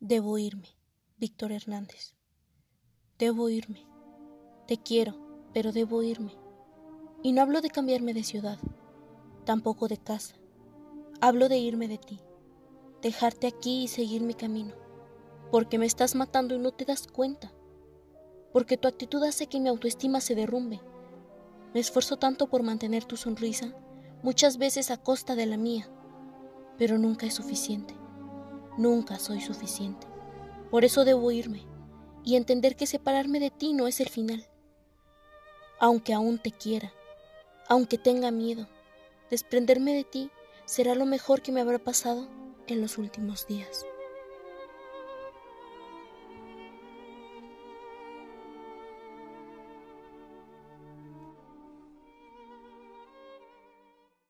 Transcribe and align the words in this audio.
Debo 0.00 0.36
irme, 0.36 0.68
Víctor 1.16 1.52
Hernández. 1.52 2.14
Debo 3.18 3.48
irme. 3.48 3.86
Te 4.66 4.76
quiero, 4.76 5.14
pero 5.54 5.72
debo 5.72 6.02
irme. 6.02 6.32
Y 7.22 7.32
no 7.32 7.40
hablo 7.40 7.62
de 7.62 7.70
cambiarme 7.70 8.12
de 8.12 8.22
ciudad, 8.22 8.58
tampoco 9.46 9.88
de 9.88 9.96
casa. 9.96 10.34
Hablo 11.22 11.48
de 11.48 11.56
irme 11.56 11.88
de 11.88 11.96
ti, 11.96 12.20
dejarte 13.00 13.46
aquí 13.46 13.84
y 13.84 13.88
seguir 13.88 14.20
mi 14.20 14.34
camino, 14.34 14.74
porque 15.50 15.78
me 15.78 15.86
estás 15.86 16.14
matando 16.14 16.54
y 16.54 16.58
no 16.58 16.72
te 16.72 16.84
das 16.84 17.06
cuenta, 17.06 17.50
porque 18.52 18.76
tu 18.76 18.88
actitud 18.88 19.24
hace 19.24 19.46
que 19.46 19.60
mi 19.60 19.70
autoestima 19.70 20.20
se 20.20 20.34
derrumbe. 20.34 20.78
Me 21.72 21.80
esfuerzo 21.80 22.18
tanto 22.18 22.48
por 22.48 22.62
mantener 22.62 23.06
tu 23.06 23.16
sonrisa, 23.16 23.74
muchas 24.22 24.58
veces 24.58 24.90
a 24.90 25.02
costa 25.02 25.34
de 25.34 25.46
la 25.46 25.56
mía, 25.56 25.88
pero 26.76 26.98
nunca 26.98 27.24
es 27.24 27.32
suficiente. 27.32 27.94
Nunca 28.76 29.18
soy 29.18 29.40
suficiente. 29.40 30.06
Por 30.70 30.84
eso 30.84 31.04
debo 31.04 31.30
irme 31.30 31.64
y 32.24 32.36
entender 32.36 32.76
que 32.76 32.86
separarme 32.86 33.40
de 33.40 33.50
ti 33.50 33.72
no 33.72 33.86
es 33.86 34.00
el 34.00 34.08
final. 34.08 34.46
Aunque 35.78 36.12
aún 36.12 36.38
te 36.38 36.50
quiera, 36.50 36.92
aunque 37.68 37.98
tenga 37.98 38.30
miedo, 38.30 38.68
desprenderme 39.30 39.94
de 39.94 40.04
ti 40.04 40.30
será 40.64 40.94
lo 40.94 41.06
mejor 41.06 41.42
que 41.42 41.52
me 41.52 41.60
habrá 41.60 41.78
pasado 41.78 42.28
en 42.66 42.80
los 42.80 42.98
últimos 42.98 43.46
días. 43.46 43.86